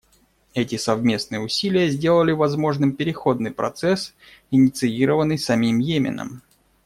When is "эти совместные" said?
0.55-1.39